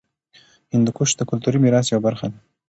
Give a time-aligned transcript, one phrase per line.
[0.73, 2.37] هندوکش د کلتوري میراث یوه برخه ده.